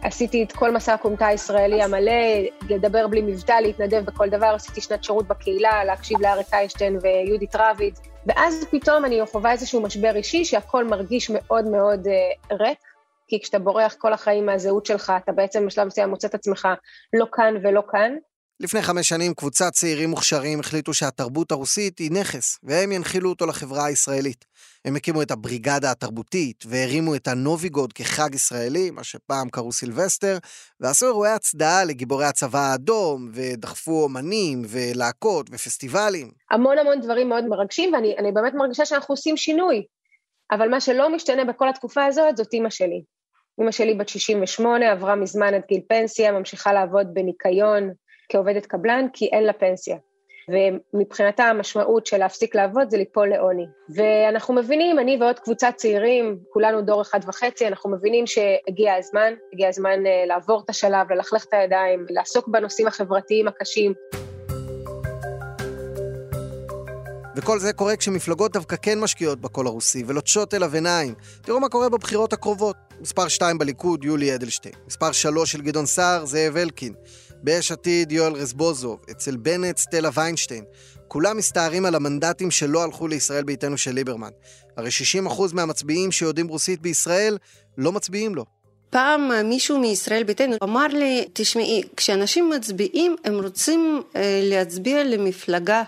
עשיתי 0.01 0.44
את 0.44 0.51
כל 0.51 0.72
מסע 0.72 0.94
הכומתה 0.94 1.27
הישראלי 1.27 1.84
המלא, 1.84 2.12
לדבר 2.70 3.08
בלי 3.08 3.22
מבטא, 3.22 3.53
להתנדב 3.62 4.03
בכל 4.06 4.30
דבר, 4.30 4.53
עשיתי 4.56 4.82
שנת 4.82 5.03
שירות 5.03 5.27
בקהילה, 5.27 5.84
להקשיב 5.84 6.22
לאריק 6.22 6.48
איינשטיין 6.53 6.98
ויהודית 7.01 7.56
רביד, 7.56 8.00
ואז 8.25 8.65
פתאום 8.72 9.06
אני 9.06 9.20
חווה 9.32 9.51
איזשהו 9.51 9.82
משבר 9.82 10.15
אישי 10.15 10.46
שהכל 10.46 10.88
מרגיש 10.88 11.30
מאוד 11.34 11.65
מאוד 11.65 12.08
uh, 12.08 12.53
ריק, 12.53 12.77
כי 13.27 13.42
כשאתה 13.42 13.60
בורח 13.60 13.96
כל 13.98 14.13
החיים 14.13 14.46
מהזהות 14.46 14.86
שלך, 14.86 15.13
אתה 15.24 15.32
בעצם 15.32 15.65
בשלב 15.68 15.88
מסוים 15.88 16.10
מוצא 16.10 16.27
את 16.27 16.36
עצמך 16.36 16.68
לא 17.13 17.25
כאן 17.32 17.53
ולא 17.63 17.84
כאן, 17.92 18.15
לפני 18.60 18.82
חמש 18.82 19.10
שנים 19.10 19.34
קבוצת 19.34 19.74
צעירים 19.74 20.10
מוכשרים 20.10 20.60
החליטו 20.60 20.94
שהתרבות 20.94 21.51
הרוסית 21.51 22.00
היא 22.00 22.12
נכס, 22.12 22.60
והם 22.63 22.92
ינחילו 22.92 23.30
אותו 23.30 23.46
לחברה 23.46 23.86
הישראלית. 23.86 24.46
הם 24.86 24.96
הקימו 24.96 25.22
את 25.22 25.32
הבריגדה 25.32 25.92
התרבותית, 25.92 26.63
והרימו 26.68 27.15
את 27.15 27.27
הנובי 27.27 27.69
גוד 27.69 27.93
כחג 27.94 28.36
ישראלי, 28.36 28.92
מה 28.92 29.03
שפעם 29.03 29.50
קראו 29.50 29.72
סילבסטר, 29.72 30.38
ועשו 30.80 31.06
אירועי 31.06 31.32
הצדעה 31.32 31.86
לגיבורי 31.86 32.25
הצבא 32.25 32.60
האדום, 32.60 33.32
ודחפו 33.34 34.03
אומנים, 34.03 34.62
ולהקות, 34.68 35.50
ופסטיבלים. 35.51 36.32
המון 36.51 36.77
המון 36.77 37.01
דברים 37.01 37.30
מאוד 37.30 37.46
מרגשים, 37.48 37.94
ואני 37.94 38.32
באמת 38.32 38.53
מרגישה 38.53 38.86
שאנחנו 38.86 39.13
עושים 39.13 39.38
שינוי. 39.38 39.84
אבל 40.51 40.70
מה 40.70 40.82
שלא 40.82 41.15
משתנה 41.15 41.46
בכל 41.46 41.70
התקופה 41.70 42.06
הזאת, 42.06 42.38
זאת 42.38 42.53
אימא 42.53 42.70
שלי. 42.70 43.03
אימא 43.60 43.72
שלי 43.72 43.93
בת 43.93 44.10
68, 44.10 44.91
עברה 44.91 45.15
מזמן 45.15 45.53
עד 45.53 45.62
גיל 45.67 45.81
פנסיה, 45.89 46.31
ממשיכה 46.31 46.74
לעבוד 46.74 47.13
בניקיון, 47.13 47.91
כעובדת 48.29 48.65
קבלן, 48.65 49.05
כי 49.13 49.25
אין 49.25 49.43
לה 49.43 49.53
פנסיה. 49.53 49.98
ומבחינתה 50.50 51.43
המשמעות 51.43 52.05
של 52.05 52.17
להפסיק 52.17 52.55
לעבוד 52.55 52.89
זה 52.89 52.98
ליפול 52.98 53.29
לעוני. 53.29 53.65
ואנחנו 53.95 54.53
מבינים, 54.53 55.00
אני 55.00 55.17
ועוד 55.22 55.39
קבוצת 55.39 55.74
צעירים, 55.75 56.39
כולנו 56.50 56.81
דור 56.81 57.01
אחד 57.01 57.19
וחצי, 57.27 57.67
אנחנו 57.67 57.91
מבינים 57.91 58.27
שהגיע 58.27 58.93
הזמן, 58.95 59.33
הגיע 59.53 59.67
הזמן 59.69 60.05
אה, 60.05 60.25
לעבור 60.27 60.62
את 60.65 60.69
השלב, 60.69 61.12
ללכלך 61.12 61.45
את 61.45 61.53
הידיים, 61.53 62.05
לעסוק 62.10 62.48
בנושאים 62.48 62.88
החברתיים 62.88 63.48
הקשים. 63.48 63.93
וכל 67.35 67.59
זה 67.59 67.73
קורה 67.73 67.95
כשמפלגות 67.95 68.53
דווקא 68.53 68.75
כן 68.81 68.99
משקיעות 68.99 69.41
בקול 69.41 69.67
הרוסי 69.67 70.03
ולוטשות 70.07 70.53
אליו 70.53 70.73
עיניים. 70.73 71.13
תראו 71.41 71.59
מה 71.59 71.69
קורה 71.69 71.89
בבחירות 71.89 72.33
הקרובות. 72.33 72.75
מספר 73.01 73.27
2 73.27 73.57
בליכוד, 73.57 74.03
יולי 74.03 74.35
אדלשטיין. 74.35 74.75
מספר 74.87 75.11
3 75.11 75.51
של 75.51 75.61
גדעון 75.61 75.85
סער, 75.85 76.25
זאב 76.25 76.57
אלקין. 76.57 76.93
ביש 77.43 77.71
עתיד 77.71 78.11
יואל 78.11 78.33
רזבוזוב, 78.33 78.99
אצל 79.11 79.35
בנט 79.35 79.77
סטלה 79.77 80.09
ויינשטיין. 80.13 80.63
כולם 81.07 81.37
מסתערים 81.37 81.85
על 81.85 81.95
המנדטים 81.95 82.51
שלא 82.51 82.83
הלכו 82.83 83.07
לישראל 83.07 83.43
ביתנו 83.43 83.77
של 83.77 83.91
ליברמן. 83.91 84.31
הרי 84.77 84.89
60% 85.27 85.53
מהמצביעים 85.53 86.11
שיודעים 86.11 86.47
רוסית 86.47 86.81
בישראל 86.81 87.37
לא 87.77 87.91
מצביעים 87.91 88.35
לו. 88.35 88.45
פעם 88.89 89.31
מישהו 89.43 89.79
מישראל 89.79 90.23
ביתנו 90.23 90.55
אמר 90.63 90.87
לי, 90.87 91.25
תשמעי, 91.33 91.83
כשאנשים 91.97 92.49
מצביעים, 92.49 93.15
הם 93.23 93.39
רוצים 93.41 94.01
אה, 94.15 94.39
להצביע 94.43 95.03
למפלגה 95.03 95.83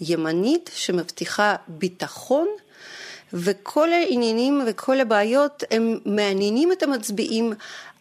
ימנית 0.00 0.70
שמבטיחה 0.74 1.56
ביטחון, 1.68 2.48
וכל 3.32 3.92
העניינים 3.92 4.62
וכל 4.66 5.00
הבעיות 5.00 5.64
הם 5.70 5.98
מעניינים 6.06 6.72
את 6.72 6.82
המצביעים, 6.82 7.52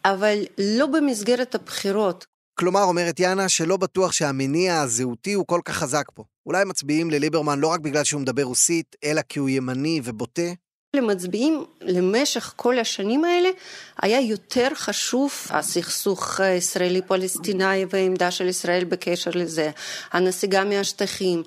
אבל 0.05 0.37
לא 0.57 0.85
במסגרת 0.85 1.55
הבחירות. 1.55 2.25
כלומר, 2.59 2.83
אומרת 2.83 3.19
יאנה, 3.19 3.49
שלא 3.49 3.77
בטוח 3.77 4.11
שהמניע 4.11 4.81
הזהותי 4.81 5.33
הוא 5.33 5.47
כל 5.47 5.61
כך 5.65 5.75
חזק 5.75 6.05
פה. 6.13 6.23
אולי 6.45 6.65
מצביעים 6.65 7.09
לליברמן 7.09 7.59
לא 7.59 7.67
רק 7.67 7.79
בגלל 7.79 8.03
שהוא 8.03 8.21
מדבר 8.21 8.43
רוסית, 8.43 8.95
אלא 9.03 9.21
כי 9.21 9.39
הוא 9.39 9.49
ימני 9.49 10.01
ובוטה? 10.03 10.51
למצביעים 10.95 11.65
למשך 11.81 12.53
כל 12.55 12.79
השנים 12.79 13.23
האלה 13.23 13.49
היה 14.01 14.21
יותר 14.21 14.67
חשוב 14.75 15.31
הסכסוך 15.49 16.39
הישראלי-פלסטיני 16.39 17.85
והעמדה 17.89 18.31
של 18.31 18.47
ישראל 18.47 18.83
בקשר 18.83 19.31
לזה, 19.33 19.71
הנסיגה 20.11 20.63
מהשטחים, 20.63 21.43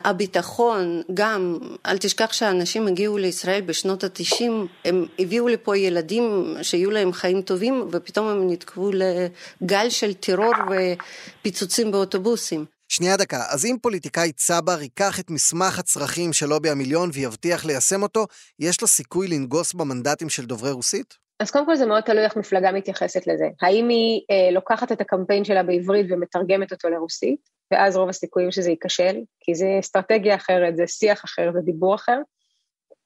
הביטחון, 0.00 1.02
גם, 1.14 1.58
אל 1.86 1.98
תשכח 1.98 2.32
שאנשים 2.32 2.86
הגיעו 2.86 3.18
לישראל 3.18 3.60
בשנות 3.60 4.04
התשעים, 4.04 4.66
הם 4.84 5.06
הביאו 5.18 5.48
לפה 5.48 5.76
ילדים 5.76 6.56
שיהיו 6.62 6.90
להם 6.90 7.12
חיים 7.12 7.42
טובים 7.42 7.88
ופתאום 7.90 8.26
הם 8.28 8.50
נתקעו 8.50 8.90
לגל 8.92 9.90
של 9.90 10.14
טרור 10.14 10.54
ופיצוצים 10.70 11.90
באוטובוסים. 11.92 12.64
שנייה 12.94 13.16
דקה, 13.16 13.42
אז 13.50 13.64
אם 13.64 13.76
פוליטיקאי 13.82 14.32
צבר 14.32 14.82
ייקח 14.82 15.20
את 15.20 15.30
מסמך 15.30 15.78
הצרכים 15.78 16.32
של 16.32 16.46
לובי 16.46 16.70
המיליון 16.70 17.10
ויבטיח 17.12 17.64
ליישם 17.64 18.02
אותו, 18.02 18.26
יש 18.58 18.80
לו 18.80 18.86
סיכוי 18.86 19.28
לנגוס 19.28 19.74
במנדטים 19.74 20.28
של 20.28 20.44
דוברי 20.46 20.70
רוסית? 20.70 21.14
אז 21.40 21.50
קודם 21.50 21.66
כל 21.66 21.76
זה 21.76 21.86
מאוד 21.86 22.02
תלוי 22.02 22.24
איך 22.24 22.36
מפלגה 22.36 22.72
מתייחסת 22.72 23.26
לזה. 23.26 23.44
האם 23.62 23.88
היא 23.88 24.20
אה, 24.30 24.50
לוקחת 24.50 24.92
את 24.92 25.00
הקמפיין 25.00 25.44
שלה 25.44 25.62
בעברית 25.62 26.06
ומתרגמת 26.10 26.72
אותו 26.72 26.88
לרוסית, 26.88 27.40
ואז 27.70 27.96
רוב 27.96 28.08
הסיכויים 28.08 28.50
שזה 28.50 28.70
ייכשל, 28.70 29.16
כי 29.40 29.54
זה 29.54 29.66
אסטרטגיה 29.80 30.34
אחרת, 30.34 30.76
זה 30.76 30.86
שיח 30.86 31.24
אחר, 31.24 31.50
זה 31.52 31.60
דיבור 31.60 31.94
אחר, 31.94 32.18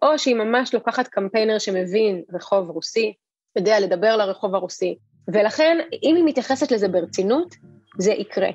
או 0.03 0.19
שהיא 0.19 0.35
ממש 0.35 0.75
לוקחת 0.75 1.09
קמפיינר 1.09 1.59
שמבין 1.59 2.23
רחוב 2.35 2.71
רוסי, 2.71 3.15
יודע 3.57 3.81
לדבר 3.81 4.17
לרחוב 4.17 4.55
הרוסי, 4.55 4.97
ולכן 5.33 5.79
אם 6.03 6.17
היא 6.17 6.25
מתייחסת 6.25 6.73
לזה 6.73 6.89
ברצינות, 6.89 7.55
זה 7.99 8.13
יקרה. 8.13 8.49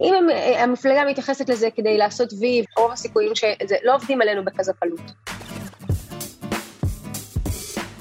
אם 0.00 0.14
הם, 0.14 0.28
המפלגה 0.58 1.04
מתייחסת 1.10 1.48
לזה 1.48 1.68
כדי 1.76 1.98
לעשות 1.98 2.32
וי, 2.40 2.64
רוב 2.78 2.92
הסיכויים 2.92 3.34
שזה 3.34 3.76
לא 3.82 3.94
עובדים 3.94 4.22
עלינו 4.22 4.44
בכזה 4.44 4.72
קלות. 4.80 5.12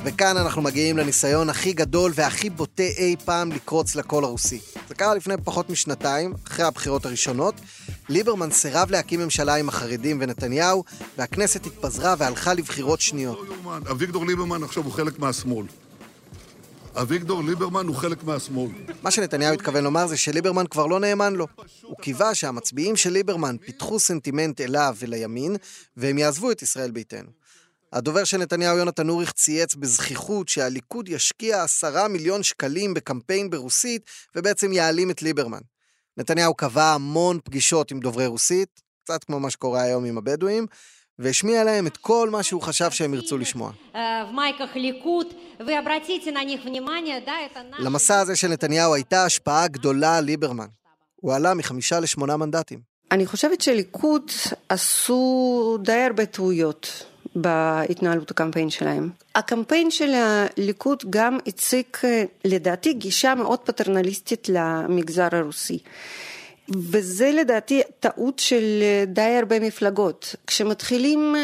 וכאן 0.06 0.38
אנחנו 0.38 0.62
מגיעים 0.62 0.98
לניסיון 0.98 1.50
הכי 1.50 1.74
גדול 1.74 2.12
והכי 2.16 2.50
בוטה 2.50 2.84
אי 2.84 3.16
פעם 3.26 3.52
לקרוץ 3.52 3.96
לקול 3.96 4.24
הרוסי. 4.24 4.60
זה 4.88 4.96
קרה 4.96 5.16
לפני 5.16 5.34
פחות 5.44 5.70
משנתיים, 5.70 6.34
אחרי 6.48 6.66
הבחירות 6.66 7.06
הראשונות. 7.06 7.56
ליברמן 8.10 8.52
סירב 8.52 8.92
להקים 8.92 9.20
ממשלה 9.20 9.56
עם 9.56 9.70
החרדים 9.70 10.18
ונתניהו, 10.22 10.84
והכנסת 11.18 11.66
התפזרה 11.66 12.16
והלכה 12.18 12.54
לבחירות 12.54 13.02
שניות. 13.02 13.48
אביגדור 13.92 14.26
ליברמן 14.26 14.64
עכשיו 14.64 14.84
הוא 14.84 14.92
חלק 14.92 15.20
מהשמאל. 15.20 15.66
אביגדור 16.96 17.44
ליברמן 17.44 17.88
הוא 17.88 17.96
חלק 17.96 18.24
מהשמאל. 18.24 18.72
מה 19.04 19.12
שנתניהו 19.12 19.54
התכוון 19.54 19.84
לומר 19.84 20.08
זה 20.08 20.18
שליברמן 20.18 20.68
כבר 20.68 20.88
לא 20.88 21.00
נאמן 21.00 21.36
לו. 21.36 21.48
הוא 21.82 21.98
קיווה 21.98 22.36
שהמצביעים 22.36 22.96
של 22.96 23.10
ליברמן 23.10 23.56
פיתחו 23.58 24.00
סנטימנט 24.00 24.62
אליו 24.62 24.96
ולימין, 25.00 25.56
והם 25.98 26.18
יעזבו 26.18 26.52
את 26.52 26.62
ישראל 26.62 26.92
ביתנו. 26.92 27.30
הדובר 27.94 28.24
של 28.24 28.38
נתניהו 28.38 28.78
יונתן 28.78 29.10
אוריך 29.10 29.32
צייץ 29.32 29.76
בזכיחות 29.76 30.50
שהליכוד 30.50 31.10
ישקיע 31.10 31.64
עשרה 31.64 32.08
מיליון 32.08 32.44
שקלים 32.44 32.94
בקמפיין 32.94 33.50
ברוסית 33.50 34.10
ובעצם 34.36 34.74
יעלים 34.74 35.12
את 35.12 35.22
ליברמן. 35.22 35.62
נתניהו 36.18 36.54
קבע 36.54 36.94
המון 36.94 37.40
פגישות 37.44 37.92
עם 37.92 38.00
דוברי 38.00 38.26
רוסית, 38.26 38.82
קצת 39.04 39.24
כמו 39.24 39.40
מה 39.40 39.50
שקורה 39.50 39.82
היום 39.82 40.06
עם 40.06 40.18
הבדואים, 40.18 40.68
והשמיע 41.20 41.64
להם 41.64 41.88
את 41.88 41.98
כל 41.98 42.30
מה 42.30 42.44
שהוא 42.44 42.62
חשב 42.62 42.92
שהם 42.92 43.14
ירצו 43.14 43.38
לשמוע. 43.38 43.72
למסע 47.80 48.20
הזה 48.20 48.36
של 48.36 48.48
נתניהו 48.48 48.94
הייתה 48.94 49.26
השפעה 49.26 49.68
גדולה 49.68 50.18
על 50.18 50.24
ליברמן. 50.24 50.68
הוא 51.16 51.34
עלה 51.34 51.54
מחמישה 51.54 52.00
לשמונה 52.00 52.38
מנדטים. 52.38 52.80
אני 53.12 53.26
חושבת 53.26 53.62
שליכוד 53.62 54.32
עשו 54.70 55.78
די 55.82 56.02
הרבה 56.02 56.26
טעויות. 56.26 57.06
בהתנהלות 57.36 58.32
הקמפיין 58.32 58.70
שלהם. 58.70 59.10
הקמפיין 59.36 59.92
של 59.92 60.14
הליכוד 60.14 61.04
גם 61.10 61.38
הציג 61.48 61.86
לדעתי 62.46 62.94
גישה 62.94 63.36
מאוד 63.36 63.60
פטרנליסטית 63.60 64.50
למגזר 64.50 65.28
הרוסי. 65.32 65.80
וזה 66.70 67.32
לדעתי 67.32 67.82
טעות 68.00 68.40
של 68.40 68.84
די 69.08 69.38
הרבה 69.40 69.60
מפלגות. 69.60 70.36
כשמתחילים 70.48 71.36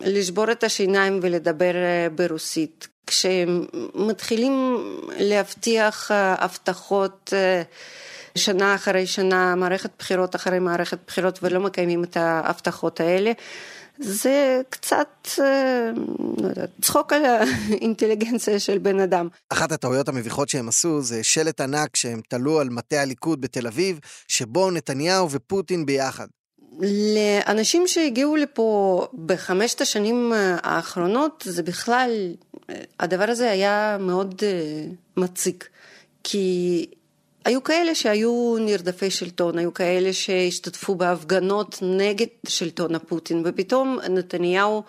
לשבור 0.00 0.52
את 0.52 0.64
השיניים 0.64 1.20
ולדבר 1.22 1.72
ברוסית, 2.14 2.88
כשמתחילים 3.06 4.76
להבטיח 5.18 6.10
הבטחות 6.14 7.32
שנה 8.38 8.74
אחרי 8.74 9.06
שנה, 9.06 9.54
מערכת 9.54 9.90
בחירות 9.98 10.36
אחרי 10.36 10.58
מערכת 10.58 10.98
בחירות, 11.06 11.38
ולא 11.42 11.60
מקיימים 11.60 12.04
את 12.04 12.16
ההבטחות 12.16 13.00
האלה. 13.00 13.32
זה 14.00 14.60
קצת, 14.70 15.28
אה, 15.38 15.90
לא 16.42 16.48
יודעת, 16.48 16.70
צחוק 16.82 17.12
על 17.12 17.22
האינטליגנציה 17.24 18.60
של 18.60 18.78
בן 18.78 19.00
אדם. 19.00 19.28
אחת 19.48 19.72
הטעויות 19.72 20.08
המביכות 20.08 20.48
שהם 20.48 20.68
עשו 20.68 21.02
זה 21.02 21.24
שלט 21.24 21.60
ענק 21.60 21.96
שהם 21.96 22.20
תלו 22.28 22.60
על 22.60 22.68
מטה 22.70 23.02
הליכוד 23.02 23.40
בתל 23.40 23.66
אביב, 23.66 23.98
שבו 24.28 24.70
נתניהו 24.70 25.30
ופוטין 25.30 25.86
ביחד. 25.86 26.26
לאנשים 27.16 27.86
שהגיעו 27.86 28.36
לפה 28.36 29.06
בחמשת 29.26 29.80
השנים 29.80 30.32
האחרונות, 30.62 31.44
זה 31.46 31.62
בכלל, 31.62 32.34
הדבר 33.00 33.30
הזה 33.30 33.50
היה 33.50 33.96
מאוד 34.00 34.34
אה, 34.42 34.84
מציק. 35.16 35.68
כי 36.24 36.86
היו 37.44 37.64
כאלה 37.64 37.94
שהיו 37.94 38.56
נרדפי 38.60 39.10
שלטון, 39.10 39.58
היו 39.58 39.74
כאלה 39.74 40.12
שהשתתפו 40.12 40.94
בהפגנות 40.94 41.78
נגד 41.82 42.26
שלטון 42.48 42.94
הפוטין, 42.94 43.42
ופתאום 43.44 43.98
נתניהו 44.10 44.82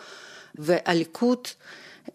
והליכוד 0.56 1.48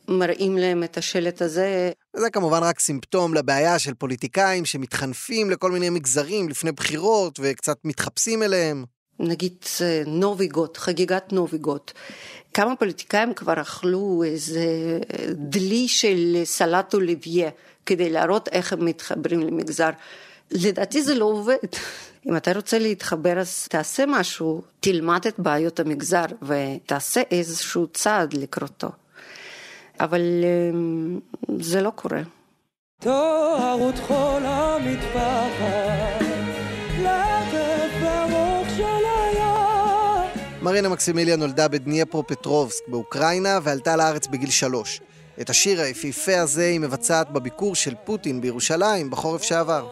מראים 0.09 0.59
להם 0.59 0.85
את 0.85 0.99
השלט 0.99 1.43
הזה. 1.43 1.91
זה 2.17 2.31
כמובן 2.31 2.63
רק 2.63 2.81
סימפטום 2.81 3.35
לבעיה 3.35 3.79
של 3.79 3.95
פוליטיקאים 3.95 4.65
שמתחנפים 4.65 5.51
לכל 5.51 5.73
מיני 5.73 5.91
מגזרים 5.91 6.49
לפני 6.49 6.73
בחירות 6.73 7.39
וקצת 7.43 7.77
מתחפשים 7.85 8.43
אליהם. 8.43 8.85
נגיד 9.21 9.57
אה, 9.81 10.03
נוביגות, 10.07 10.77
חגיגת 10.77 11.33
נוביגות. 11.33 11.93
כמה 12.55 12.77
פוליטיקאים 12.77 13.35
כבר 13.35 13.61
אכלו 13.61 14.23
איזה 14.27 14.61
אה, 15.19 15.27
דלי 15.33 15.89
של 15.89 16.41
סלט 16.45 16.95
אוליביה 16.95 17.51
כדי 17.87 18.11
להראות 18.11 18.49
איך 18.49 18.73
הם 18.73 18.85
מתחברים 18.85 19.41
למגזר. 19.41 19.91
לדעתי 20.51 21.03
זה 21.03 21.15
לא 21.15 21.25
עובד. 21.25 21.57
אם 22.27 22.37
אתה 22.37 22.53
רוצה 22.53 22.79
להתחבר 22.79 23.39
אז 23.39 23.69
תעשה 23.69 24.05
משהו, 24.09 24.63
תלמד 24.81 25.27
את 25.29 25.39
בעיות 25.39 25.81
המגזר 25.81 26.25
ותעשה 26.43 27.23
איזשהו 27.31 27.87
צעד 27.87 28.35
לקרותו. 28.35 28.89
אבל 30.01 30.21
אמ, 30.45 31.21
זה 31.59 31.83
לא 31.83 31.91
קורה. 31.91 32.23
תוארות 33.01 33.95
חול 34.07 34.43
המטפחת, 34.45 36.27
מרינה 40.63 40.89
מקסימיליה 40.89 41.37
נולדה 41.37 41.69
בדנייפרו 41.69 42.27
פטרובסק 42.27 42.89
באוקראינה 42.89 43.59
ועלתה 43.63 43.97
לארץ 43.97 44.27
בגיל 44.27 44.51
שלוש. 44.51 45.01
את 45.41 45.51
השיר 45.51 45.81
היפהפה 45.81 46.41
הזה 46.41 46.65
היא 46.65 46.81
מבצעת 46.81 47.31
בביקור 47.31 47.75
של 47.75 47.95
פוטין 48.05 48.41
בירושלים 48.41 49.11
בחורף 49.11 49.43
שעבר. 49.43 49.89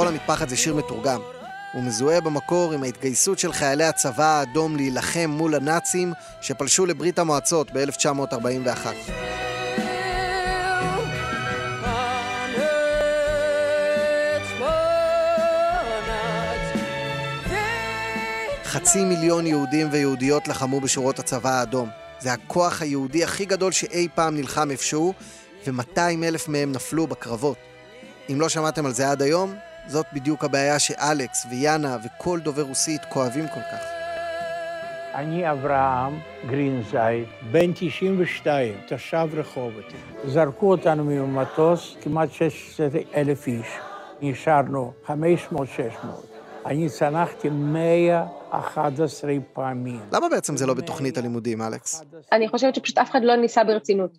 טחול 0.00 0.08
המטפחת 0.08 0.48
זה 0.48 0.56
שיר 0.56 0.74
מתורגם. 0.74 1.20
הוא 1.72 1.82
מזוהה 1.82 2.20
במקור 2.20 2.72
עם 2.72 2.82
ההתגייסות 2.82 3.38
של 3.38 3.52
חיילי 3.52 3.84
הצבא 3.84 4.24
האדום 4.24 4.76
להילחם 4.76 5.30
מול 5.30 5.54
הנאצים 5.54 6.12
שפלשו 6.40 6.86
לברית 6.86 7.18
המועצות 7.18 7.70
ב-1941. 7.72 8.86
חצי 18.64 19.04
מיליון 19.04 19.46
יהודים 19.46 19.88
ויהודיות 19.90 20.48
לחמו 20.48 20.80
בשורות 20.80 21.18
הצבא 21.18 21.50
האדום. 21.50 21.88
זה 22.20 22.32
הכוח 22.32 22.82
היהודי 22.82 23.24
הכי 23.24 23.44
גדול 23.44 23.72
שאי 23.72 24.08
פעם 24.14 24.36
נלחם 24.36 24.70
איפשהו, 24.70 25.14
ו-200 25.66 25.98
אלף 26.24 26.48
מהם 26.48 26.72
נפלו 26.72 27.06
בקרבות. 27.06 27.56
אם 28.32 28.40
לא 28.40 28.48
שמעתם 28.48 28.86
על 28.86 28.92
זה 28.92 29.10
עד 29.10 29.22
היום, 29.22 29.54
זאת 29.90 30.06
בדיוק 30.12 30.44
הבעיה 30.44 30.78
שאלכס 30.78 31.46
ויאנה 31.50 31.96
וכל 32.04 32.40
דובר 32.40 32.62
רוסית 32.62 33.04
כואבים 33.04 33.48
כל 33.48 33.60
כך. 33.60 33.84
אני 35.14 35.50
אברהם 35.50 36.18
גרינזייד, 36.46 37.26
בן 37.50 37.72
92, 37.74 38.74
תושב 38.86 39.28
רחובות. 39.32 39.84
זרקו 40.24 40.70
אותנו 40.70 41.04
ממטוס, 41.04 41.96
כמעט 42.00 42.32
16 42.32 42.88
אלף 43.14 43.46
איש. 43.46 43.66
נשארנו 44.20 44.92
500-600. 45.06 45.10
אני 46.66 46.88
צנחתי 46.88 47.48
111 47.48 49.32
פעמים. 49.52 50.00
למה 50.12 50.28
בעצם 50.28 50.56
זה 50.56 50.66
לא 50.66 50.74
בתוכנית 50.74 51.18
הלימודים, 51.18 51.62
אלכס? 51.62 52.02
אני 52.32 52.48
חושבת 52.48 52.74
שפשוט 52.74 52.98
אף 52.98 53.10
אחד 53.10 53.20
לא 53.22 53.36
ניסה 53.36 53.64
ברצינות. 53.64 54.10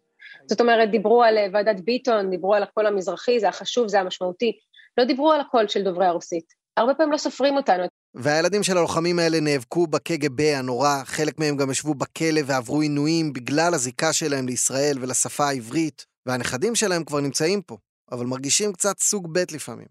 זאת 0.45 0.61
אומרת, 0.61 0.91
דיברו 0.91 1.23
על 1.23 1.37
אה, 1.37 1.47
ועדת 1.53 1.79
ביטון, 1.79 2.29
דיברו 2.29 2.55
על 2.55 2.63
הקול 2.63 2.87
המזרחי, 2.87 3.39
זה 3.39 3.49
החשוב, 3.49 3.87
זה 3.87 3.99
המשמעותי. 3.99 4.57
לא 4.97 5.05
דיברו 5.05 5.31
על 5.31 5.41
הקול 5.41 5.67
של 5.67 5.83
דוברי 5.83 6.05
הרוסית. 6.05 6.45
הרבה 6.77 6.93
פעמים 6.93 7.11
לא 7.11 7.17
סופרים 7.17 7.57
אותנו. 7.57 7.83
והילדים 8.13 8.63
של 8.63 8.77
הלוחמים 8.77 9.19
האלה 9.19 9.39
נאבקו 9.39 9.87
בקג"ב 9.87 10.41
הנורא, 10.41 11.01
חלק 11.05 11.39
מהם 11.39 11.57
גם 11.57 11.71
ישבו 11.71 11.93
בכלא 11.93 12.41
ועברו 12.45 12.81
עינויים 12.81 13.33
בגלל 13.33 13.73
הזיקה 13.73 14.13
שלהם 14.13 14.47
לישראל 14.47 14.97
ולשפה 15.01 15.45
העברית, 15.47 16.05
והנכדים 16.25 16.75
שלהם 16.75 17.03
כבר 17.03 17.19
נמצאים 17.19 17.61
פה, 17.61 17.77
אבל 18.11 18.25
מרגישים 18.25 18.73
קצת 18.73 18.99
סוג 18.99 19.33
ב' 19.33 19.43
לפעמים. 19.51 19.87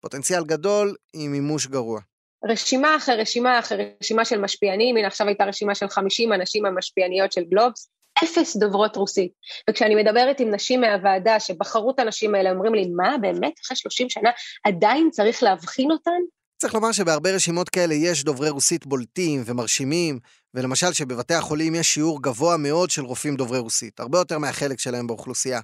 פוטנציאל 0.00 0.44
גדול 0.44 0.94
עם 1.12 1.32
מימוש 1.32 1.66
גרוע. 1.66 2.00
רשימה 2.44 2.96
אחרי 2.96 3.16
רשימה 3.16 3.58
אחרי 3.58 3.92
רשימה 4.02 4.24
של 4.24 4.40
משפיענים, 4.40 4.96
הנה 4.96 5.06
עכשיו 5.06 5.26
הייתה 5.26 5.44
רשימה 5.44 5.74
של 5.74 5.88
50 5.88 6.32
הנשים 6.32 6.66
המשפיעניות 6.66 7.32
של 7.32 7.44
גלובס, 7.44 7.88
אפס 8.22 8.56
דוברות 8.56 8.96
רוסית. 8.96 9.32
וכשאני 9.70 9.94
מדברת 9.94 10.40
עם 10.40 10.54
נשים 10.54 10.80
מהוועדה 10.80 11.40
שבחרו 11.40 11.90
את 11.90 11.98
הנשים 11.98 12.34
האלה, 12.34 12.50
אומרים 12.50 12.74
לי, 12.74 12.88
מה, 12.96 13.16
באמת, 13.20 13.52
אחרי 13.64 13.76
30 13.76 14.10
שנה 14.10 14.30
עדיין 14.64 15.10
צריך 15.10 15.42
להבחין 15.42 15.90
אותן? 15.90 16.20
צריך 16.58 16.74
לומר 16.74 16.92
שבהרבה 16.92 17.34
רשימות 17.34 17.68
כאלה 17.68 17.94
יש 17.94 18.24
דוברי 18.24 18.48
רוסית 18.48 18.86
בולטים 18.86 19.42
ומרשימים, 19.46 20.18
ולמשל 20.54 20.92
שבבתי 20.92 21.34
החולים 21.34 21.74
יש 21.74 21.94
שיעור 21.94 22.22
גבוה 22.22 22.56
מאוד 22.56 22.90
של 22.90 23.02
רופאים 23.04 23.36
דוברי 23.36 23.58
רוסית, 23.58 24.00
הרבה 24.00 24.18
יותר 24.18 24.38
מהחלק 24.38 24.78
שלהם 24.78 25.06
באוכלוסייה. 25.06 25.60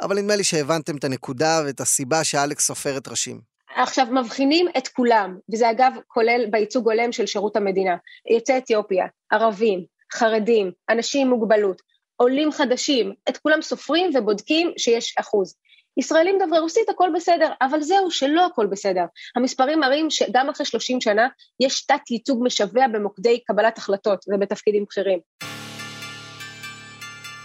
אבל 0.00 0.18
נדמה 0.18 0.36
לי 0.36 0.44
שהבנתם 0.44 0.96
את 0.96 1.04
הנקודה 1.04 1.62
ואת 1.66 1.80
הסיבה 1.80 2.24
שאלכס 2.24 2.66
סופרת 2.66 3.08
ראשים. 3.08 3.40
עכשיו, 3.76 4.06
מבחינים 4.06 4.66
את 4.78 4.88
כולם, 4.88 5.38
וזה 5.52 5.70
אגב 5.70 5.92
כולל 6.06 6.46
בייצוג 6.50 6.90
הולם 6.90 7.12
של 7.12 7.26
שירות 7.26 7.56
המדינה, 7.56 7.96
יוצאי 8.34 8.58
אתיופיה, 8.58 9.06
ערבים, 9.30 9.84
חרדים, 10.12 10.72
אנשים 10.90 11.26
עם 11.26 11.32
מוגבלות, 11.32 11.82
עולים 12.16 12.52
חדשים, 12.52 13.14
את 13.28 13.36
כולם 13.36 13.62
סופרים 13.62 14.10
ובודקים 14.14 14.72
שיש 14.76 15.14
אחוז. 15.20 15.54
ישראלים 15.96 16.38
דוברי 16.38 16.58
רוסית 16.58 16.88
הכל 16.88 17.10
בסדר, 17.14 17.52
אבל 17.62 17.82
זהו 17.82 18.10
שלא 18.10 18.46
הכל 18.46 18.66
בסדר. 18.66 19.04
המספרים 19.36 19.80
מראים 19.80 20.10
שגם 20.10 20.48
אחרי 20.48 20.66
30 20.66 21.00
שנה 21.00 21.28
יש 21.60 21.86
תת 21.86 22.10
ייצוג 22.10 22.40
משווע 22.44 22.88
במוקדי 22.92 23.40
קבלת 23.46 23.78
החלטות 23.78 24.24
ובתפקידים 24.28 24.84
בכירים. 24.84 25.18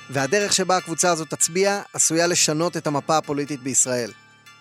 והדרך 0.10 0.54
שבה 0.54 0.78
הקבוצה 0.78 1.12
הזאת 1.12 1.30
תצביע 1.30 1.82
עשויה 1.94 2.28
לשנות 2.28 2.78
את 2.78 2.88
המפה 2.88 3.18
הפוליטית 3.18 3.60
בישראל. 3.60 4.10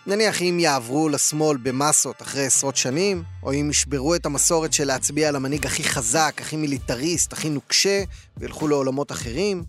נניח 0.07 0.43
אם 0.43 0.59
יעברו 0.61 1.09
לשמאל 1.09 1.57
במסות 1.57 2.23
אחרי 2.23 2.47
עשרות 2.47 2.77
שנים, 2.77 3.23
או 3.43 3.53
אם 3.53 3.69
ישברו 3.71 4.15
את 4.15 4.27
המסורת 4.27 4.73
של 4.73 4.85
להצביע 4.85 5.29
על 5.29 5.37
המנהיג 5.37 5.67
הכי 5.67 5.85
חזק, 5.85 6.37
הכי 6.41 6.57
מיליטריסט, 6.57 7.33
הכי 7.33 7.51
נוקשה, 7.51 8.03
וילכו 8.37 8.69
לעולמות 8.69 9.13
אחרים. 9.13 9.65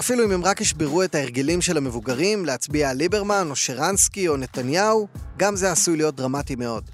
אפילו 0.00 0.24
אם 0.24 0.30
הם 0.30 0.44
רק 0.44 0.60
ישברו 0.60 1.02
את 1.02 1.14
ההרגלים 1.14 1.60
של 1.60 1.76
המבוגרים 1.76 2.44
להצביע 2.44 2.90
על 2.90 2.96
ליברמן, 2.96 3.46
או 3.50 3.56
שרנסקי, 3.56 4.28
או 4.28 4.36
נתניהו, 4.36 5.08
גם 5.36 5.56
זה 5.56 5.72
עשוי 5.72 5.96
להיות 5.96 6.16
דרמטי 6.16 6.56
מאוד. 6.56 6.84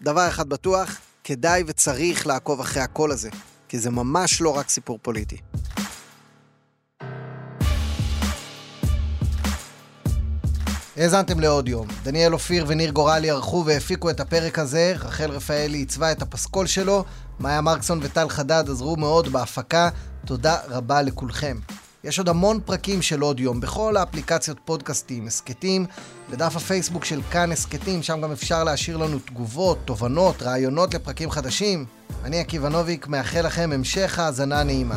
דבר 0.00 0.28
אחד 0.28 0.48
בטוח, 0.48 0.98
כדאי 1.24 1.62
וצריך 1.66 2.26
לעקוב 2.26 2.60
אחרי 2.60 2.82
הקול 2.82 3.12
הזה, 3.12 3.30
כי 3.68 3.78
זה 3.78 3.90
ממש 3.90 4.40
לא 4.40 4.56
רק 4.56 4.68
סיפור 4.68 4.98
פוליטי. 5.02 5.36
האזנתם 11.00 11.40
לעוד 11.40 11.68
יום. 11.68 11.86
דניאל 12.02 12.32
אופיר 12.32 12.64
וניר 12.68 12.90
גורלי 12.90 13.30
ערכו 13.30 13.62
והפיקו 13.66 14.10
את 14.10 14.20
הפרק 14.20 14.58
הזה, 14.58 14.94
רחל 14.98 15.30
רפאלי 15.30 15.78
עיצבה 15.78 16.12
את 16.12 16.22
הפסקול 16.22 16.66
שלו, 16.66 17.04
מאיה 17.40 17.60
מרקסון 17.60 18.00
וטל 18.02 18.28
חדד 18.28 18.64
עזרו 18.70 18.96
מאוד 18.96 19.28
בהפקה, 19.28 19.88
תודה 20.26 20.56
רבה 20.68 21.02
לכולכם. 21.02 21.58
יש 22.04 22.18
עוד 22.18 22.28
המון 22.28 22.60
פרקים 22.64 23.02
של 23.02 23.20
עוד 23.20 23.40
יום 23.40 23.60
בכל 23.60 23.96
האפליקציות 23.96 24.58
פודקאסטים, 24.64 25.26
הסכתים, 25.26 25.86
לדף 26.32 26.56
הפייסבוק 26.56 27.04
של 27.04 27.20
כאן 27.30 27.52
הסכתים, 27.52 28.02
שם 28.02 28.20
גם 28.20 28.32
אפשר 28.32 28.64
להשאיר 28.64 28.96
לנו 28.96 29.18
תגובות, 29.18 29.78
תובנות, 29.84 30.42
רעיונות 30.42 30.94
לפרקים 30.94 31.30
חדשים. 31.30 31.84
אני 32.24 32.40
עקיבא 32.40 32.68
נוביק, 32.68 33.06
מאחל 33.06 33.46
לכם 33.46 33.70
המשך 33.72 34.18
האזנה 34.18 34.62
נעימה. 34.62 34.96